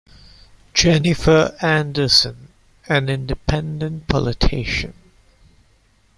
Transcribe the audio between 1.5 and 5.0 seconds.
Anderson, an independent politician.